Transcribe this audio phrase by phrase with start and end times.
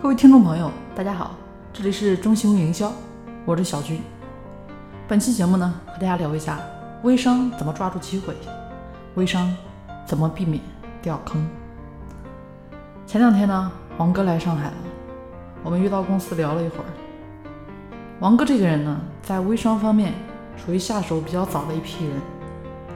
[0.00, 1.32] 各位听众朋友，大家好，
[1.72, 2.92] 这里是中兴营销，
[3.44, 4.00] 我是小军。
[5.08, 6.60] 本期节目呢，和大家聊一下
[7.02, 8.32] 微商怎么抓住机会，
[9.16, 9.52] 微商
[10.06, 10.62] 怎么避免
[11.02, 11.44] 掉坑。
[13.08, 14.74] 前两天呢，王哥来上海了，
[15.64, 16.86] 我们约到公司聊了一会儿。
[18.20, 20.14] 王哥这个人呢，在微商方面
[20.56, 22.16] 属于下手比较早的一批人，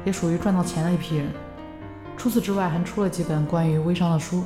[0.04, 1.26] 也属于赚到钱的一批人。
[2.16, 4.44] 除此之外，还出了几本关于微商的书，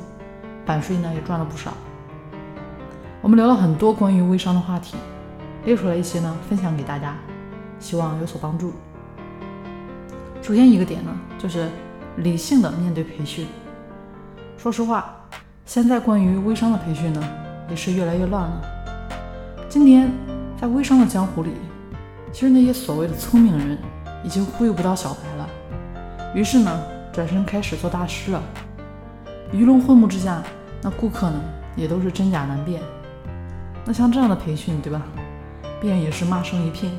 [0.65, 1.71] 版税呢也赚了不少。
[3.27, 4.95] 我们聊了很多关于微商的话题，
[5.65, 7.13] 列出来一些呢，分享给大家，
[7.77, 8.71] 希望有所帮助。
[10.41, 11.67] 首先一个点呢，就是
[12.15, 13.45] 理性的面对培训。
[14.57, 15.13] 说实话，
[15.65, 17.21] 现在关于微商的培训呢，
[17.69, 18.61] 也是越来越乱了。
[19.67, 20.09] 今天
[20.57, 21.51] 在微商的江湖里，
[22.31, 23.77] 其实那些所谓的聪明人
[24.23, 25.49] 已经忽悠不到小白了，
[26.33, 26.81] 于是呢，
[27.11, 28.41] 转身开始做大师了。
[29.51, 30.41] 鱼龙混木之下，
[30.81, 31.41] 那顾客呢，
[31.75, 32.81] 也都是真假难辨。
[33.87, 35.01] 那像这样的培训，对吧？
[35.79, 36.91] 必然也是骂声一片。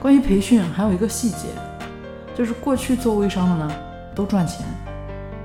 [0.00, 1.46] 关于培训，还有一个细节，
[2.34, 3.72] 就是过去做微商的呢，
[4.12, 4.66] 都赚钱，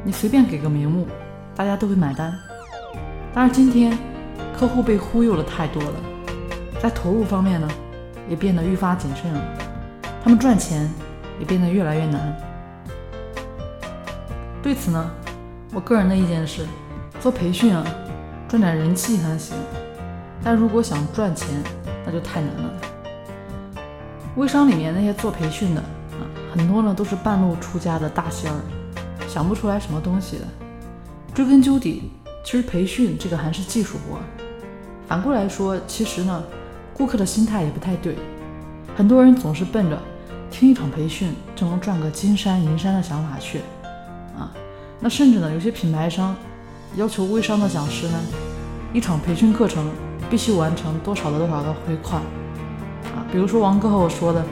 [0.04, 1.06] 你随便给个名目，
[1.56, 2.34] 大家都会买单。
[3.32, 3.96] 但是今天，
[4.58, 5.94] 客户被忽悠了太多了，
[6.82, 7.70] 在投入方面呢，
[8.28, 9.42] 也变得愈发谨慎了，
[10.24, 10.92] 他们赚钱
[11.40, 12.36] 也变得越来越难。
[14.64, 15.12] 对此呢，
[15.76, 16.66] 我个人的意见是，
[17.20, 17.86] 做培训啊，
[18.48, 19.56] 赚点人气还行。
[20.44, 21.48] 但如果想赚钱，
[22.06, 22.74] 那就太难了。
[24.36, 28.60] 微商里面那些做培训的啊，很多呢都是半路出家的大仙儿，
[29.28, 30.46] 想不出来什么东西的。
[31.34, 32.12] 追根究底，
[32.44, 34.20] 其实培训这个还是技术活。
[35.08, 36.44] 反过来说，其实呢，
[36.94, 38.18] 顾客的心态也不太对。
[38.98, 39.98] 很多人总是奔着
[40.52, 43.60] 听一场培训就能赚个金山银山的想法去
[44.38, 44.52] 啊。
[45.00, 46.36] 那甚至呢，有些品牌商
[46.96, 48.20] 要求微商的讲师呢，
[48.92, 49.90] 一场培训课程。
[50.30, 52.22] 必须完成多少的多少的回款
[53.16, 53.22] 啊？
[53.32, 54.44] 比如说王哥和我说的，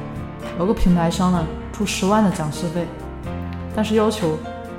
[0.59, 2.85] 有个品牌商呢出十万的讲师费，
[3.75, 4.37] 但是要求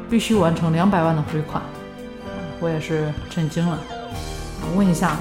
[0.09, 1.62] 必须完成两百万的回款，
[2.61, 3.78] 我也是震惊了。
[4.77, 5.17] 问一下，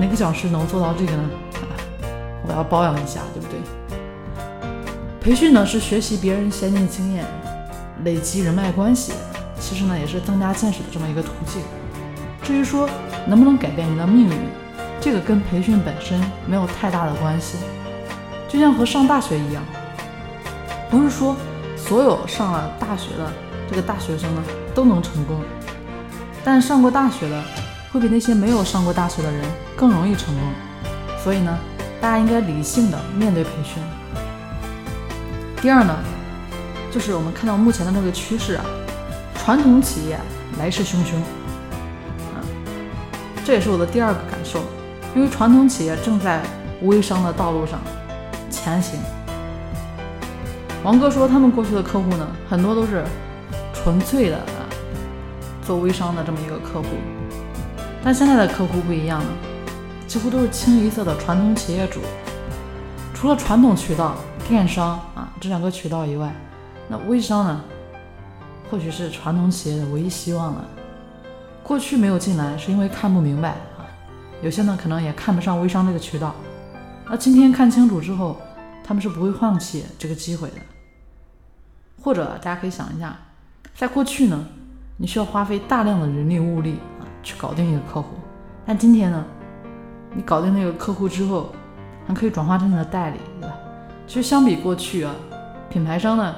[0.00, 1.30] 哪个讲师能做到这个呢？
[2.46, 3.58] 我要包养一下，对不对？
[5.20, 7.24] 培训呢是学习别人先进经验，
[8.04, 9.12] 累积人脉关系，
[9.60, 11.62] 其实呢也是增加见识的这么一个途径。
[12.42, 12.88] 至于说
[13.26, 14.61] 能不能改变你的命运？
[15.02, 17.58] 这个跟培训本身没有太大的关系，
[18.48, 19.60] 就像和上大学一样，
[20.88, 21.34] 不是说
[21.76, 23.32] 所有上了大学的
[23.68, 24.42] 这个大学生呢
[24.72, 25.42] 都能成功，
[26.44, 27.42] 但上过大学的
[27.92, 30.44] 会比那些没有上过大学的人更容易成功。
[31.18, 31.58] 所以呢，
[32.00, 33.82] 大家应该理性的面对培训。
[35.60, 35.96] 第二呢，
[36.92, 38.64] 就是我们看到目前的这个趋势啊，
[39.34, 40.16] 传统企业
[40.60, 41.16] 来势汹汹，
[42.34, 42.38] 啊，
[43.44, 44.62] 这也是我的第二个感受。
[45.14, 46.42] 因为传统企业正在
[46.82, 47.78] 微商的道路上
[48.50, 48.98] 前行。
[50.82, 53.04] 王哥说，他们过去的客户呢，很多都是
[53.72, 54.66] 纯粹的啊
[55.64, 56.88] 做微商的这么一个客户，
[58.02, 59.26] 但现在的客户不一样了，
[60.06, 62.00] 几乎都是清一色的传统企业主。
[63.14, 64.16] 除了传统渠道、
[64.48, 66.34] 电商啊这两个渠道以外，
[66.88, 67.60] 那微商呢，
[68.68, 70.64] 或许是传统企业的唯一希望了。
[71.62, 73.54] 过去没有进来，是因为看不明白。
[74.42, 76.34] 有些呢，可能也看不上微商这个渠道。
[77.08, 78.40] 那今天看清楚之后，
[78.82, 80.56] 他们是不会放弃这个机会的。
[82.02, 83.16] 或者大家可以想一下，
[83.76, 84.44] 在过去呢，
[84.96, 88.08] 你需要花费大量的人力物力啊去搞定一个客户，
[88.66, 89.24] 但今天呢，
[90.12, 91.52] 你搞定那个客户之后，
[92.08, 93.54] 还可以转化成你的代理，对吧？
[94.08, 95.14] 其实相比过去啊，
[95.70, 96.34] 品牌商呢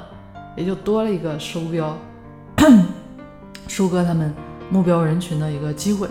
[0.56, 1.97] 也就多了一个收标、
[3.66, 4.34] 收割他们
[4.69, 6.06] 目标人群的一个机会。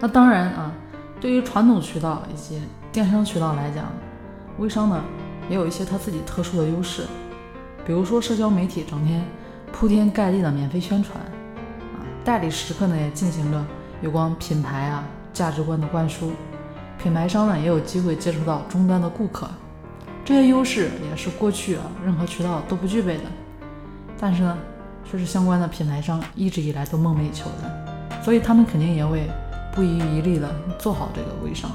[0.00, 0.72] 那当然啊。
[1.20, 2.60] 对于传统渠道以及
[2.92, 3.86] 电商渠道来讲，
[4.58, 5.02] 微商呢
[5.48, 7.04] 也有一些它自己特殊的优势，
[7.86, 9.24] 比如说社交媒体整天
[9.72, 13.64] 铺天盖地的免费宣传，啊，代理时刻呢也进行着
[14.02, 16.32] 有关品牌啊价值观的灌输，
[17.02, 19.48] 品牌商呢也有机会接触到终端的顾客，
[20.22, 23.24] 这些优势也是过去啊任何渠道都不具备的，
[24.20, 24.58] 但是呢
[25.10, 29.28] 却是相关的品牌商一直以来都梦寐以求的，所以他们肯定也会。
[29.76, 31.70] 不遗余力的做好这个微商。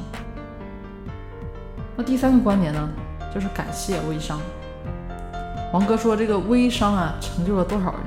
[1.96, 2.90] 那第三个观点呢，
[3.32, 4.42] 就是感谢微商。
[5.72, 8.02] 王哥说，这个微商啊，成就了多少人？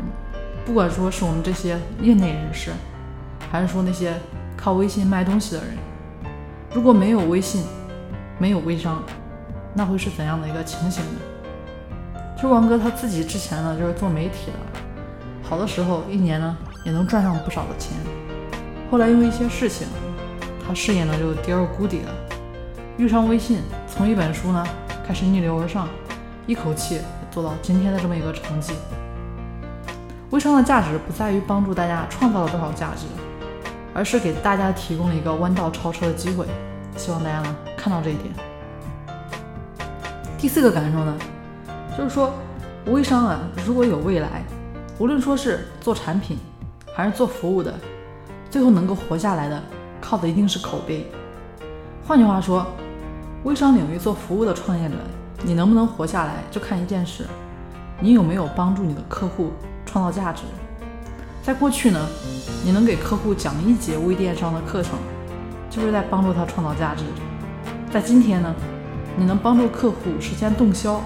[0.67, 2.73] 不管说是我们这些业内人士，
[3.53, 4.15] 还是说那些
[4.57, 5.77] 靠微信卖东西的人，
[6.75, 7.63] 如果没有微信，
[8.37, 9.01] 没有微商，
[9.75, 11.21] 那会是怎样的一个情形呢？
[12.35, 14.81] 其实王哥他自己之前呢，就是做媒体的，
[15.43, 17.93] 好的时候一年呢，也能赚上不少的钱。
[18.91, 19.87] 后来因为一些事情，
[20.67, 22.13] 他事业呢就跌入谷底了。
[22.97, 24.65] 遇上微信，从一本书呢
[25.07, 25.89] 开始逆流而上，
[26.47, 27.01] 一口气
[27.31, 28.73] 做到今天的这么一个成绩。
[30.31, 33.07] 微商的价值不在于帮助大家创造了多少价值，
[33.93, 36.47] 而是给大家提供了一个弯道超车的机会。
[36.97, 38.33] 希望大家呢看到这一点。
[40.39, 41.17] 第四个感受呢，
[41.97, 42.33] 就是说
[42.87, 44.45] 微商啊，如果有未来，
[44.99, 46.39] 无论说是做产品
[46.95, 47.75] 还是做服务的，
[48.55, 49.61] 最后能够活下来的，
[50.01, 51.11] 靠的一定是口碑。
[52.07, 52.65] 换句话说。
[53.43, 54.95] 微商领域做服务的创业者，
[55.43, 57.27] 你能不能活下来，就看一件事：
[57.99, 59.51] 你有没有帮助你的客户
[59.85, 60.45] 创造价值。
[61.43, 62.07] 在过去呢，
[62.65, 64.93] 你能给客户讲一节微电商的课程，
[65.69, 67.03] 就是在帮助他创造价值；
[67.93, 68.55] 在今天呢，
[69.17, 71.01] 你能帮助客户实现动销，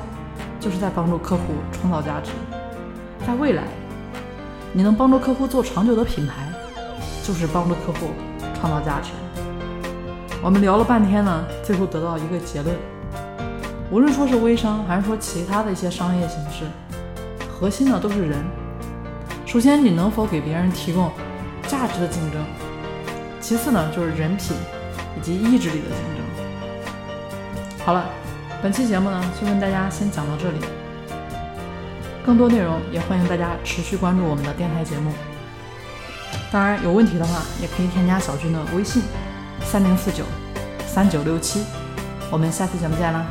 [0.60, 2.30] 就是在帮助客户创造价值；
[3.26, 3.64] 在未来，
[4.74, 6.47] 你能帮助客户做长久的品牌，
[7.28, 8.08] 就是帮助客户
[8.58, 9.10] 创造价值。
[10.42, 12.74] 我们聊了半天呢，最后得到一个结论：
[13.90, 16.64] 无论说是微商，还是说其他的一些商业形式，
[17.46, 18.42] 核心呢都是人。
[19.44, 21.12] 首先，你能否给别人提供
[21.66, 22.40] 价值的竞争；
[23.42, 24.56] 其次呢，就是人品
[25.18, 27.84] 以及意志力的竞争。
[27.84, 28.06] 好了，
[28.62, 30.60] 本期节目呢，就跟大家先讲到这里。
[32.24, 35.12] 更多内容也欢迎大家持续关注我们的电台节目。
[36.50, 39.02] 当然，有问题的话，也可以添加小军的微信。
[39.64, 40.24] 三零四九
[40.86, 41.64] 三九六七，
[42.30, 43.26] 我们下次节目见啦！